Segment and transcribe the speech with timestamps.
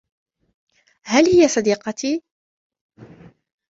[1.05, 2.21] هل هي سديقتي؟